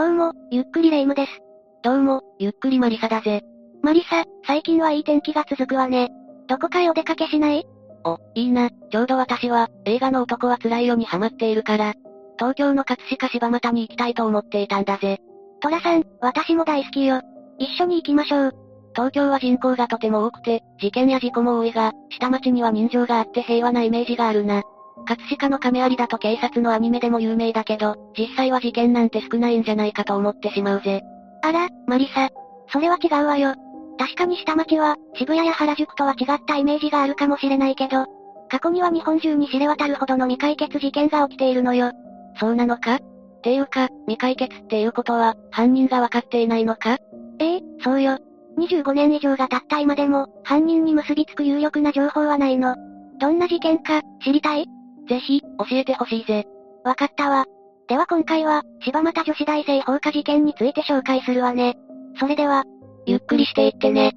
[0.00, 1.42] どうも、ゆっくりレ夢ムです。
[1.82, 3.42] どうも、ゆっくりマリサだぜ。
[3.82, 6.08] マリサ、最近はいい天気が続くわね。
[6.48, 7.66] どこかへお出かけしない？
[8.06, 11.92] お、いいな、ちょうど私は、映画の男は辛いよにハマっているから、
[12.38, 15.18] 東京の葛飾柴又に行きたいと思っていたんだぜ。
[15.60, 17.20] トラさん、私も大好きよ。
[17.58, 18.52] 一緒に行きましょう。
[18.94, 24.62] 東京は人口がとても多くて、事件や事故も多いが、下町には人情があって平和なイメージがあるな。
[25.06, 31.02] 葛飾の亀有だと警察のアニメでも有名だけど、実際は事件なんて少ないんじゃないかと思ってしまうぜ。
[31.42, 32.28] あら、マリサ。
[32.72, 33.54] それは違うわよ。
[33.98, 38.06] 確かに下町は、渋谷や原宿とは違ったイメージがあるかもしれないけど、
[38.48, 41.92] 過去には日本中に知れ渡るほどの未解決事件が起きているのよ。
[42.38, 42.96] そうなのか？
[42.96, 42.98] っ
[43.42, 46.98] ていうか、未解決っていうことは、犯人がわかっていないのか？
[47.38, 48.18] ええ、そうよ。
[48.58, 52.76] 25年以上が経った今でも、犯人に結びつく有力な情報はないの。
[53.18, 54.66] どんな事件か、知りたい？
[55.10, 56.46] ぜひ、教えてほしいぜ。
[56.84, 57.44] わかったわ。
[57.88, 61.74] では今回は、柴又女子大生放火事件について紹介するわね。
[62.20, 62.62] それでは、
[63.06, 64.12] ゆっくりしていってね。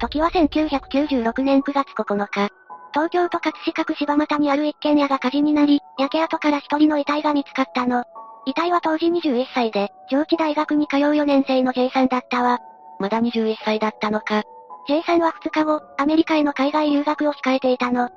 [0.00, 2.48] 時は1996年9月9日。
[2.92, 8.02] 東京都葛飾区柴又にある一軒家が火事になり、焼け跡から一人の遺体が見つかったの。
[8.46, 12.58] 遺体は当時21歳で、上智大学に通う4年生の J さんだったわ。
[12.98, 14.42] まだ21歳だったのか。
[14.90, 18.08] J さんは2日後、アメリカへの海外留学を控えていたの。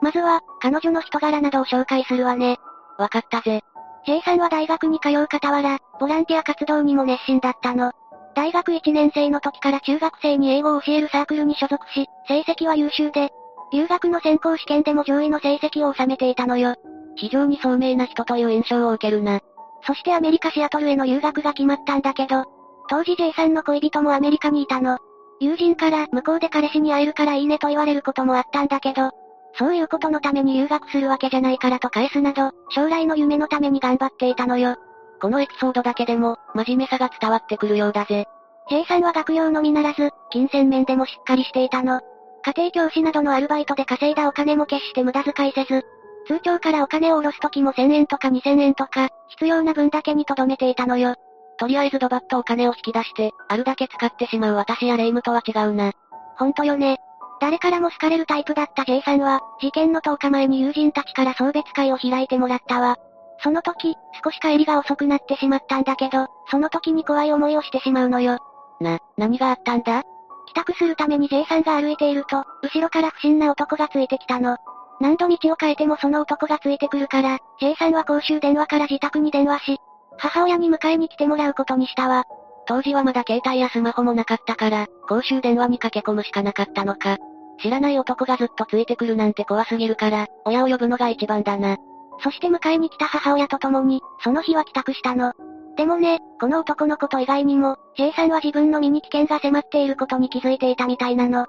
[0.00, 2.56] まずは、彼女の人柄などを紹介するわね。
[2.96, 3.60] わかったぜ。
[4.06, 7.92] J さんは大学に通う傍ら、ボランティア活動にも熱心だったの。
[8.34, 13.28] 大学1年生の時から中学生に英語を教えるサークルに所属し、成績は優秀で、
[13.70, 16.76] 留学の選考試験でも上位の成績を収めていたのよ。
[17.14, 19.40] 非常に聡明な人という印象を受けるな。
[19.86, 22.46] そしてアメリカシアトルへの留学が決まったんだけど、
[22.88, 24.96] 当時 J さんの恋人もアメリカにいたの。
[25.42, 29.10] 友人から向こうで彼氏に会えるからいいねと言われることもあったんだけど、
[29.58, 34.76] そういうことのために留学するわけじゃないからと返すなど、将来の夢のために頑張っていたのよ。
[35.20, 38.26] このエピソードだけでも、真面目さが伝わってくるようだぜ。
[38.70, 42.00] J さんは学業のみならず、金銭面でもしっかりしていたの。
[42.44, 45.84] 家庭教師などのアルバイトで稼いだお金も決して無駄遣いせず、
[46.28, 51.16] 通帳からお金を下ろす時も1000円とか2000円とか、必要な分だけに留めていたのよ。
[51.62, 55.92] とりあえずドバッとお金を引き出して、あるだけ使ってしまう私やレイムとは違うな。
[56.36, 56.98] ほんとよね。
[57.40, 62.96] 誰からも好かれるタイプだった J さんは、事件の10日前に友人たちから送別会を開いてもらったわ。
[63.44, 68.38] その時、少し帰りが遅くなってしまったんだけど、その時に怖い思いをしてしまうのよ。
[68.80, 70.02] な、何があったんだ？
[70.48, 74.56] 帰宅するために J さんが歩いていると、後ろから不審な男がついてきたの。
[75.00, 79.78] 何度道を変えてもその男がついてくるから、J さんは公衆電話から自宅に電話し、
[80.22, 82.24] 母親に迎えに来てもらうことにしたわ。
[82.68, 87.18] 当時はまだ携帯やスマホもなかったから、公衆電話に駆け込むしかなかったのか。
[87.60, 91.76] 知らない男がずっとついてくるなんて怖すぎるから、親を呼ぶのが一番だな。
[92.22, 95.32] そして迎えに来た母親と共に、その日は帰宅したの。
[95.76, 101.42] でもね、この男のこと以外にも、J さんは自分の身に危険が迫っていることに気づいていたみたいなの。
[101.42, 101.46] ん？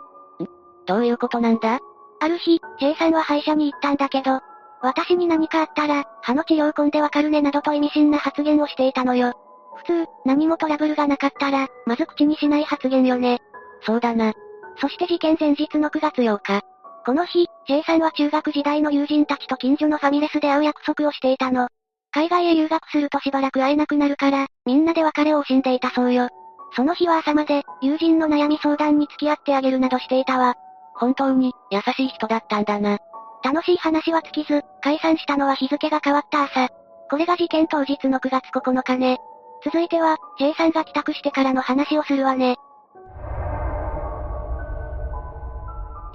[0.88, 1.78] どういうことなんだ？
[2.22, 4.40] ある日、J さんは歯医者に行ったんだけど、
[4.84, 9.32] 私に何かあったら、歯の治療痕でわかるねなどと意味深な発言をしていたのよ。
[9.78, 13.40] 普通、何もトラブルがなかったら、まず口にしない発言よね。
[13.86, 14.34] そうだな。
[14.78, 16.62] そして事件前日の9月8日。
[17.06, 21.70] この日、J さんは中学時代の友人たちと近所のファミレスで会う約束をしていたの。
[22.12, 26.28] 海外へ留学するとしばらく会えなくなるから、みんなで別れを惜しんでいたそうよ。
[26.76, 30.56] その日は朝まで、友人の悩み相談に付き合ってあげるなどしていたわ。
[30.96, 33.00] 本当に、優しい人だったんだな。
[33.44, 36.70] 楽しい話は尽きず、解散したのは日付が変わった朝。
[37.10, 39.20] これが事件当日の9月9日ね。
[39.64, 42.56] 続いては、J さんが帰宅してからの話をするわね。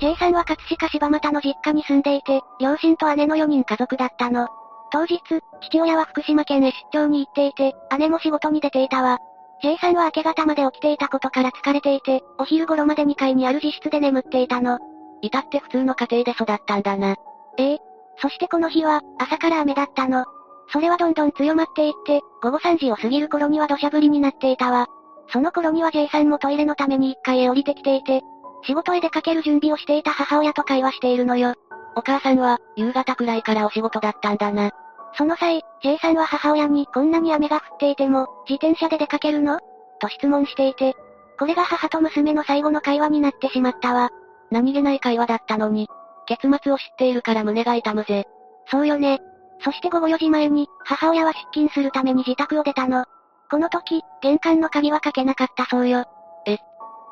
[0.00, 4.48] J さんは葛飾柴又の実家に住んでいて、両親と姉の4人家族だったの。
[4.90, 5.20] 当日、
[5.60, 9.18] 父親は福島県へ出張に行っていて、姉も仕事に出ていたわ。
[9.62, 14.78] J さんは明け方まで起きていたことから疲れていて、お昼頃まで2階にある自室で眠っていたの。
[15.22, 17.16] 至って普通の家庭で育ったんだな。
[17.58, 17.78] ええ。
[18.20, 20.24] そしてこの日は、朝から雨だったの。
[20.72, 24.86] それはどんどん強まっていって、午後3時を過ぎる頃には土砂降りになっていたわ。
[25.30, 28.22] その頃には J さんもトイレのために1階へ降りてきていて、
[28.64, 31.54] 仕事へ出かける準備をしていた母親と会話しているのよ。
[31.96, 34.70] お母さんは、夕方くらいからお仕事だったんだな。
[35.16, 39.58] その際、J さんは母親にこんなに雨が降っていても、自転車で出かけるの？
[40.00, 40.94] と質問していて、
[41.38, 44.10] これが母と娘の最後の会話になってしまったわ。
[44.50, 45.88] 何気ない会話だったのに、
[46.26, 48.26] 結末を知っているから胸が痛むぜ。
[48.70, 49.20] そうよね。
[49.60, 53.04] そして午後4時前に、母親は出勤するために自宅を出たの。
[53.50, 56.04] この時、玄関の鍵はかけなかったそうよ。
[56.46, 56.58] え、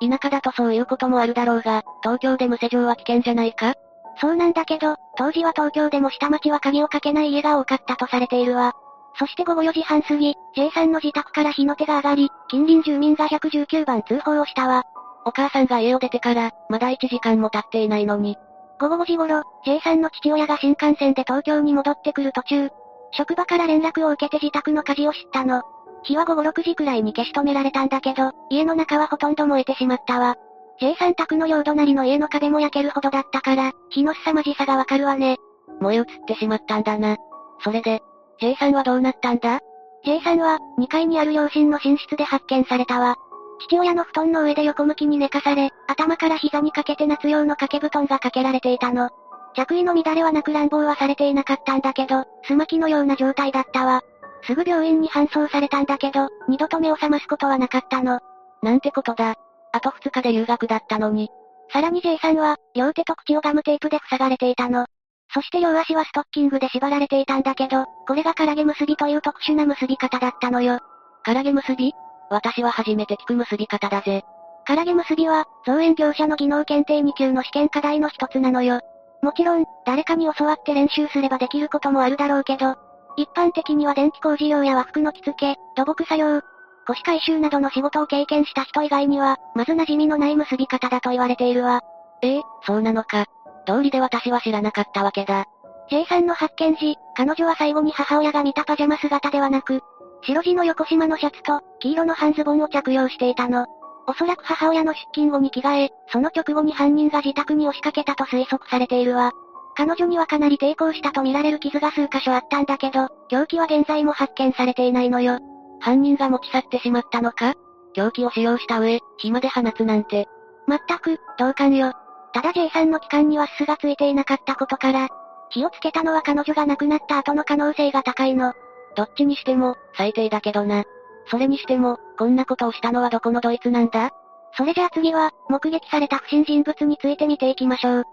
[0.00, 3.75] 田舎だとそういうこともあるだろうが、東京で無施錠は危険じゃないか？
[4.19, 8.73] そうなんだけど、当時は東京でも下町は鍵をかけない家が多かったとされているわ。
[9.19, 14.85] そして午後4時半過ぎ、J さんの自宅から火の手が上がり、近隣住民が119番通報をしたわ。
[15.26, 18.37] お母さんが家を出てから、まだ1時間も経っていないのに。
[18.78, 22.70] 午後5時頃、J さんの父親が新幹線で東京に戻ってくる途中、
[23.11, 25.62] 職場から連絡を受けて自宅の火事を知ったの。
[26.05, 30.37] 火は午後6時くらいに消し止められたんだけど、家の中はほとんど燃えてしまったわ。
[30.78, 35.38] J さん宅の両隣の家の壁も焼けるほどだったから、火の凄まじさがわかるわね。
[35.81, 37.17] 燃え移ってしまったんだな。
[37.64, 38.00] それで、
[38.40, 39.61] J さんはどうなったんだ
[40.05, 43.17] ?J さんは、2階にある両親の寝室で発見されたわ。
[43.61, 49.11] 父親の布団の上で横向きに寝かされ、頭から膝にかけて夏用の掛け布団がかけられていたの。
[49.55, 54.03] 着衣の乱れはなく乱暴はされていなかったんだけど、すまきのような状態だったわ。
[54.43, 58.20] すぐ病院に搬送されたんだけど、二度と目を覚ますことはなかったの。
[58.62, 59.35] なんてことだ。
[59.73, 61.31] あと二日で留学だったのに。
[61.73, 64.87] さらに J さんは、両手と口をガムテープで塞がれていたの。
[65.32, 70.79] そして両足はストッキングで縛られていたんだけど、これが唐毛結びという特殊な結び方だったのよ。
[71.25, 71.93] 唐毛結び？
[72.31, 74.25] 私は初めて聞く結び方だぜ。
[74.67, 78.81] 唐毛結びは、造園業者の技能検定2級の試験課題の一つなのよ。
[79.23, 82.76] もちろん、誰かに教わって練習すればできることもあるだろうけど、
[83.17, 86.40] 一般的には電気工事用や和服の着付け、土木作業、
[86.87, 91.81] 腰回収などの仕事を経験した人以外には、まず馴染みのない結び方だと言われているわ。
[92.23, 93.26] ええそうなのか。
[93.67, 95.46] 通りで私は知らなかったわけだ。
[95.90, 99.82] J さんの発見時、彼女は最後に母親が見たパジャマ姿ではなく、
[100.26, 103.67] 白地の横縞のシャツと、黄色の半ズボンを着用していたの。
[104.08, 109.31] おそらく母親の出勤後に着替え、その直後に犯人が自宅に押しかけたと推測されているわ。
[109.76, 115.38] 彼女にはかなり抵抗したと見られる傷が数箇所あったんだけど、凶器は現在も発見されていないのよ。
[115.78, 117.55] 犯人が持ち去ってしまったのか？
[117.94, 120.26] 凶器を使用した上、火まで放つなんて。
[120.67, 121.93] まったく、同感よ。
[122.32, 125.08] ただ J さんの期間には巣がついていなかったことから、
[125.50, 128.52] 火をつけたのは彼女が亡くなった後の可能性が高いの。
[128.96, 130.84] どっちにしても、最低だけどな。
[131.31, 134.10] それにしても、こんなことをしたのはどこのドイツなんだ？
[134.56, 138.04] それじゃあ次は、目撃された不審人物について見ていきましょう。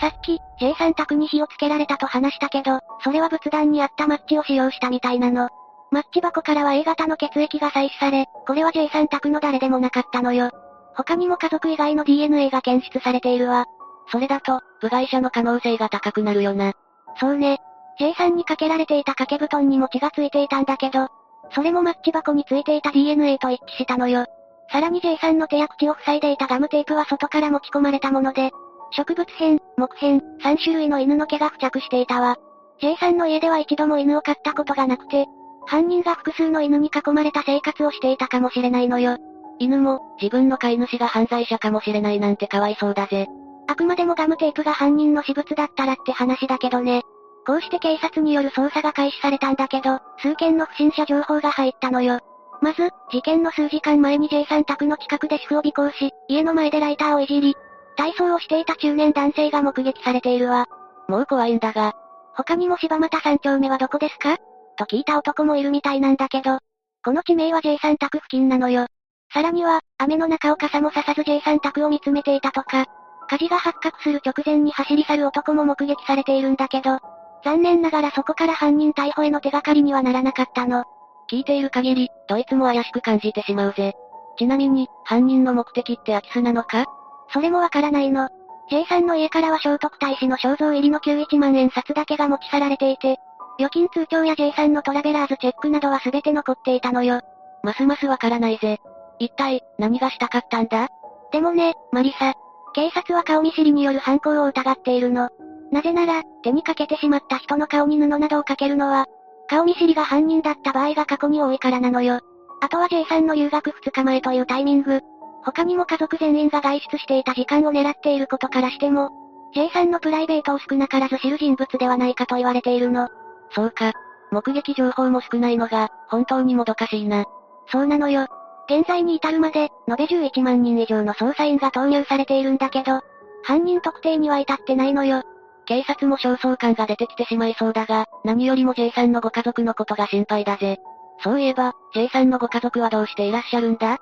[0.00, 5.48] さっき、J さん宅に火をつけられたと話したけど、それは仏壇にあったマッチを使用したみたいなの。
[5.90, 10.50] マッチ箱からは A 型の血液が採取され、これは J さん宅の誰でもなかったのよ。
[10.96, 13.66] 他にも家族以外の DNA が検出されているわ。
[14.10, 16.72] それだと、部外者の可能性が高くなるよな。
[17.16, 17.58] そうね。
[17.98, 21.08] J さんにかけられていた掛け布団にも血がついていたんだけど、
[21.54, 24.26] それもマッチ箱についていた DNA と一致したのよ。
[24.70, 28.50] さらに J さんの手や口を塞いでいたガムテープは外から持ち込まれたもので、
[28.92, 32.36] 植物片、木片、3種類の犬の毛が付着していたわ。
[32.80, 35.26] J さんの家では一度も犬を飼ったことがなくて、
[35.66, 39.18] 犯人が複数の犬に囲まれた生活をしていたかもしれないのよ。
[39.58, 43.28] 犬も、自分の飼い主が犯罪者かもしれないなんてかわいそうだぜ。
[43.68, 47.02] あくまでもガムテープが犯人の私物だったらって話だけどね。
[47.46, 52.20] こうして警察による捜査が開始されたんだけど、数件の不審者情報が入ったのよ。
[52.60, 57.56] まず、事件の数時間前に J さん宅の近くで主婦を尾行し、家の前でライターをいじり、
[57.96, 60.66] 体操をしていた中年男性が目撃されているわ。
[61.08, 61.94] もう怖いんだが。
[62.34, 64.38] 他にも柴又三丁目はどこですか？
[64.78, 66.58] と聞いた男もいるみたいなんだけど、
[67.04, 68.86] この地名は J さん宅付近なのよ。
[69.34, 72.86] さらには、雨の中を傘もささず J さん宅を見つめていたとか、
[73.32, 76.98] 火事が発覚する直前に走り去る男も目撃されているんだけど、
[77.42, 80.84] 残念ながらそこから犯人逮捕への手がかりにはならなかったの。
[81.30, 83.94] 聞いている限り、どいつも怪しく感じてしまうぜ。
[84.38, 86.84] ちなみに、犯人の目的って空き巣なのか？
[87.32, 88.28] それもわからないの。
[88.68, 93.16] J さんの家からは聖徳太子の肖像入りの91万円札だけが持ち去られていて、
[93.58, 97.22] 預金通帳や J さんのトラベラーズチェックなどは全て残っていたのよ。
[97.62, 98.78] ますますわからないぜ。
[99.18, 100.88] 一体、何がしたかったんだ？
[101.32, 102.34] でもね、マリサ。
[102.74, 105.28] 警察は顔見知りによる犯行を疑っているの。
[105.70, 109.06] なぜなら、手にかけてしまった人の顔に布などをかけるのは、
[109.48, 112.20] 顔見知りが犯人だった場合が過去に多いからなのよ。
[112.60, 115.00] あとは J さんの留学2日前というタイミング。
[115.44, 119.10] 他にも家族全員が外出していた時間を狙っていることからしても、
[119.54, 123.08] J さんのプライベートを少なからず知る人物ではないかと言われているの。
[123.50, 123.92] そうか。
[124.30, 127.24] 目撃情報も少ないのが、本当にもどかしいな。
[127.66, 128.26] そうなのよ。
[128.66, 133.00] 現在に至るまで、延べ11万人以上の捜査員が投入されているんだけど、
[133.42, 135.22] 犯人特定には至ってないのよ。
[135.66, 140.78] 警察も焦燥感が出てきてしまいそうだが、何よりも J さんのご家族のことが心配だぜ。
[141.22, 143.98] そういえば、J さんのご家族はどうしていらっしゃるんだ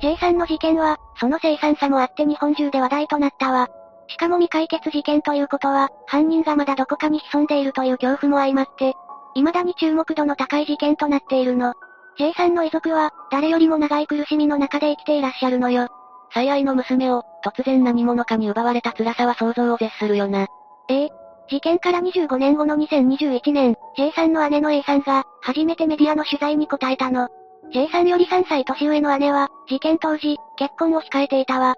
[0.00, 3.68] ?J さんの事件は、その凄惨さもあって日本中で話題となったわ。
[4.08, 8.94] しかも未解決事件ということは、犯人がまだどこかに潜んでいるという恐怖も相まって、
[9.34, 11.74] 未だに注目度の高い事件となっているの。
[12.16, 15.88] J さんの遺族は、誰よりも長い苦しみの中で生きていらっしゃるのよ。
[16.32, 20.46] 最愛の娘を、突然何者かに奪われた辛さは想像を絶するよな。
[20.88, 21.10] ええ
[21.48, 27.28] 事件から25年後の2021年、J さんの姉の A さんが、初めてメディアの取材に答えたの。
[27.72, 31.74] J さんより3歳年上の姉は、事件当時、結婚を控えていたわ。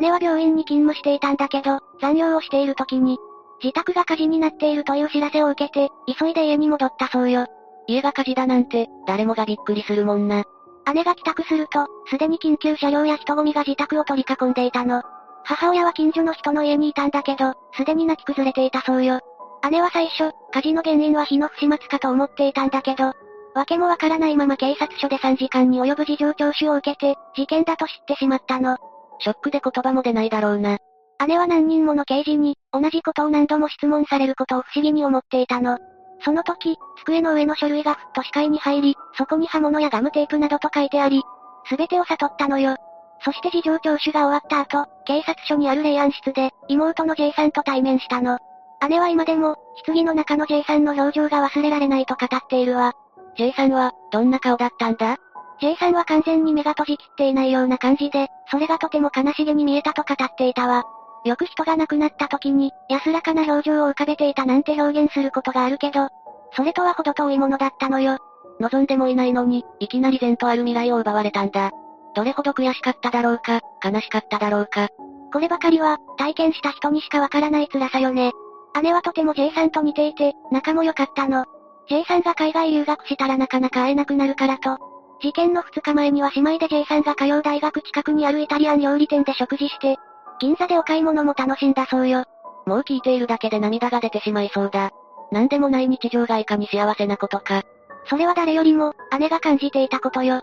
[0.00, 3.18] 姉は病院に勤務していたんだけど、残業をしている時に、
[3.62, 7.46] 自宅が火事になっているという知らせを受けて、急いで家に戻ったそうよ。
[7.86, 10.44] 家が火事だなんて、誰もがびっくりするもんな。
[10.94, 15.02] 姉が帰宅すると、すでに緊急車両や人混みが自宅を取り囲んでいたの。
[15.44, 19.20] 母親は近所の人の家にいたんだけど、すでに泣き崩れていたそうよ。
[19.70, 23.12] 姉は最初、火事の原因は火の不始末かと思っていたんだけど、
[23.54, 28.78] 訳もわからないまま警察署で3時間に及ぶ事情聴取を受けて、事件だと知ってしまったの。
[29.18, 30.78] ショックで言葉も出ないだろうな。
[31.26, 35.78] 姉は何人もの刑事に、同じことを何度も質問されることを不思議に思っていたの。
[36.22, 41.22] その時、机の上の書類がふっと視界に入り、そこに刃物やガムテープなどと書いてあり、
[41.66, 42.76] すべてを悟ったのよ。
[43.22, 48.38] そして事情聴取が終わった後、警察署にある霊安室で、妹の J さんと対面したの。
[48.88, 52.94] 姉は今でも、棺の中の J さんの表情が忘れられないと語っているわ。
[53.36, 55.18] J さんは、どんな顔だったんだ
[55.60, 60.84] ?J さんは完全に目が閉じきっていないような感じで、それがとても悲しげに見えたと語っていたわ。
[61.24, 66.08] よく人が亡くなった時に、安らかな表情を浮かべていたなんて表現することがあるけど、
[66.56, 68.18] それとは程遠いものだったのよ。
[68.60, 71.70] 望んでもいないのに、いきなり善とある未来を奪われたんだ。
[72.14, 74.88] どれほど悔しかっただろうか、悲しかっただろうか。
[75.32, 78.32] こればかりは、体験した人にしかわからない辛さよね。
[78.82, 81.44] 姉はとても J さんと似ていて、仲も良かったの。
[81.88, 84.78] J さんが海外留学したらなかなか会えなくなるからと。
[85.20, 89.96] 事件の2日前には姉妹で J さんが通う大学近くにあるイタリアン料理店で食事して、
[90.40, 92.24] 銀座でお買い物も楽しんだそうよ。
[92.66, 94.90] もう聞いているだけで涙が出てしまいそうだ。
[95.30, 97.62] なんでもない日常がいかに幸せなことか。
[98.06, 100.40] それは誰よりも、姉が感じていたことよ。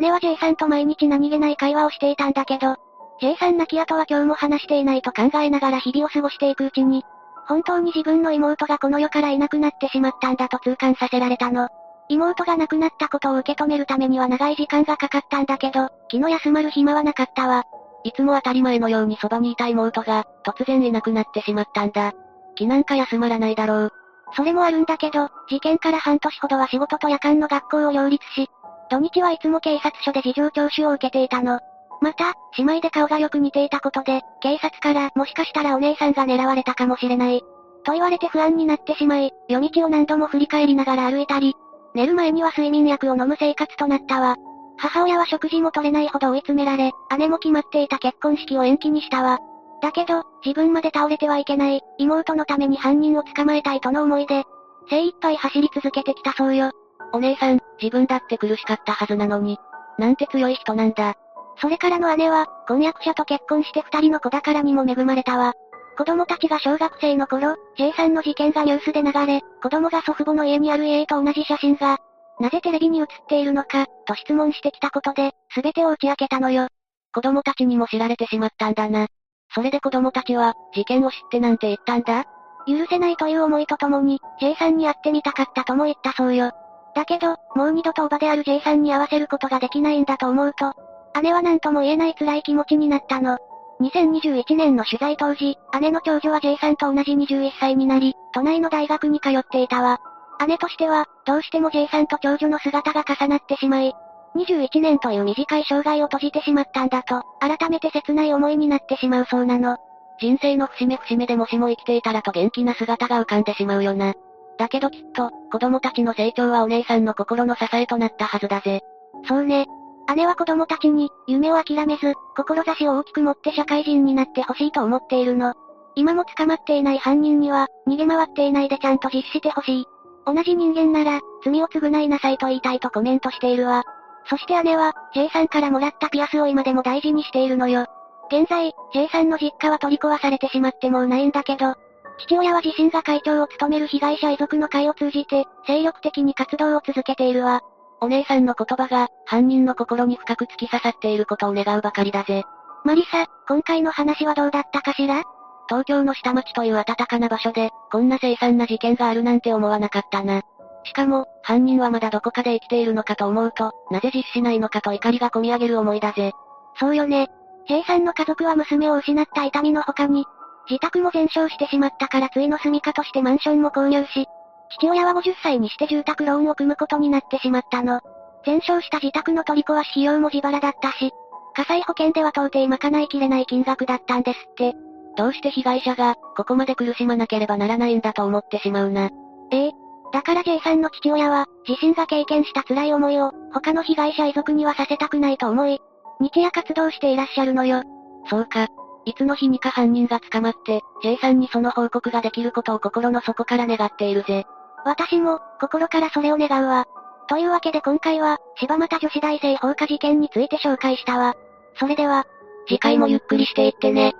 [0.00, 2.76] 姉は J さんと毎日何気ない会話をしていたんだけど、
[3.20, 7.04] J さん亡き後は今日も話していないと考えながら日々を過ごしていくうちに、
[7.46, 11.68] 本当に自分の妹がこの世からいなくなってしまったんだと痛感させられたの。
[12.08, 17.64] 妹が亡くなったことを受け止めるためには長い時間がかかったんだけど、気の休まる暇はなかったわ。
[18.04, 22.12] いつも当たり前のようにそばにいた妹が、突然いなくなってしまったんだ。
[22.54, 23.92] 気なんか休まらないだろう。
[24.34, 28.48] それもあるんだけど、事件から半年ほどは仕事と夜間の学校を両立し、
[28.90, 31.60] 土日はいつも警察署で事情聴取を受けていたの。
[32.00, 37.42] また、姉妹で顔がよく似ていたことで、警察からもしかしたらお姉さんが狙われたかもしれない。
[37.84, 41.54] と言われて不安になってしまい、夜道を何度も振り返りながら歩いたり、
[41.94, 44.36] 寝る前には睡眠薬を飲む生活となったわ。
[44.80, 49.38] 母親は食事も取れないほど追い詰められ、姉も決まっていた結婚式を延期にしたわ。
[49.82, 54.44] だけど、自分まで倒れてはいけない、妹のために犯人を捕まえたいとの思いで、
[54.88, 56.70] 精一杯走り続けてきたそうよ。
[57.12, 59.58] お姉さん、自分だって苦しかったはずなのに。
[59.98, 61.14] なんて強い人なんだ。
[61.60, 65.52] それからの姉は、婚約者と結婚して二人の子宝にも恵まれたわ。
[65.98, 71.98] 子供たちが小学生の頃、J さんの事件がニュースで流れ、子供が祖父母の家にある家と同じ写真が、
[72.38, 76.66] なぜテレビに映っているのか、と質問してきたことで、すべてを打ち明けたのよ。
[77.14, 79.06] 子供たちにも知られてしまったんだな。
[79.54, 82.24] それで子供たちは、事件を知ってなんて言ったんだ？
[82.66, 86.52] 許せないという思いとともに、J さんに会ってみたかったとも言ったそうよ。
[86.94, 90.74] だけど、もう二度とおばである J さんに会わせることができないんだと思うと、
[91.22, 93.38] 姉は何とも言えない辛い気持ちになったの。
[93.80, 100.00] 2021年の取材当時、姉の長女は J さんと同じ21歳になり、都内の大学に通っていたわ。
[100.46, 103.92] 姉としては、どうしても J さんと長女の姿が重なってしまい、
[104.36, 109.76] 21年という短い生涯を閉じてしまったんだと、改めて切ない思いになってしまうそうなの。
[110.20, 114.14] 人生の節目節目でもしも生きていたらと元気な姿が浮かんでしまうよな。
[114.58, 118.82] だけどきっと、子供たちの成長はお姉さんの心の支えとなったはずだぜ。
[119.26, 119.66] そうね。
[120.14, 125.54] 姉は子供たちに、夢を諦めず、志を大きく持って社会人になってほしいと思っているの。
[125.94, 129.86] 今も捕まっていない犯人には、逃げ回っていないでちゃんと実施してほしい。
[130.26, 133.84] 同じ人間なら、罪を償いなさいと言いたいとコメントしているわ。
[134.26, 137.86] そして姉は、J さんからもらったピアスを今でも大事にしているのよ。
[138.30, 141.74] 現在、J さんの実家は取り壊されてしまってもうないんだけど、
[142.18, 147.62] 父親は自身が会長を務める被害者遺族の会を通じて、精力的に活動を続けているわ。
[148.02, 152.44] お姉さんの言葉が、犯人の心に深く突き刺さっていることを願うばかりだぜ。
[152.84, 155.22] マリサ、今回の話はどうだったかしら？
[155.70, 160.42] 東京の下町という暖かな場所で、こんな凄惨な事件があるなんて思わなかったな。
[160.82, 166.32] しかも、犯人はまだどこかで生きているのかと思うと、なぜ実施しないのかと怒りが込み上げる思いだぜ。
[166.80, 167.28] そうよね。
[167.68, 170.24] J さんの家族は娘を失った痛みの他に、
[170.68, 174.26] 自宅も全焼してしまったからついの住処としてマンションも購入し、
[174.70, 178.00] 父親は50歳にして住宅ローンを組むことになってしまったの。
[178.44, 181.12] 全焼した自宅の取り壊し費用も自腹だったし、
[181.54, 184.74] 火災保険では到底賄いきれない金額だったんですって。
[185.16, 189.10] どうして被害者が、ここまで苦しまなければならないんだと思ってしまうな。
[189.50, 189.72] ええ。
[190.12, 195.80] だから J さんの父親は、自身が経験した辛い思いを、他の被害者遺族にはさせたくないと思い、
[196.20, 197.82] 日夜活動していらっしゃるのよ。
[198.28, 198.68] そうか。
[199.06, 204.44] いつの日にか犯人が捕まって、J さんにその報告ができることを心の底から願っているぜ。
[204.84, 206.86] 私も、心からそれを願うわ。
[207.28, 211.34] というわけで今回は、柴又女子大生放火事件について紹介したわ。
[211.78, 212.26] それでは、
[212.66, 214.14] 次回もゆっくりしていってね。